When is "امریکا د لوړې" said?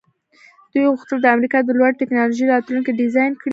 1.35-1.99